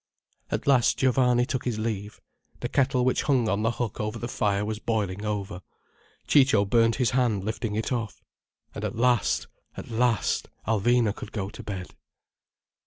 At 0.49 0.65
last 0.65 0.97
Giovanni 0.97 1.45
took 1.45 1.63
his 1.65 1.77
leave—the 1.77 2.69
kettle 2.69 3.05
which 3.05 3.21
hung 3.21 3.47
on 3.47 3.61
the 3.61 3.69
hook 3.73 3.99
over 3.99 4.17
the 4.17 4.27
fire 4.27 4.65
was 4.65 4.79
boiling 4.79 5.23
over. 5.23 5.61
Ciccio 6.27 6.65
burnt 6.65 6.95
his 6.95 7.11
hand 7.11 7.43
lifting 7.43 7.75
it 7.75 7.91
off. 7.91 8.23
And 8.73 8.83
at 8.83 8.95
last, 8.95 9.45
at 9.77 9.91
last 9.91 10.49
Alvina 10.67 11.15
could 11.15 11.31
go 11.31 11.51
to 11.51 11.61
bed. 11.61 11.93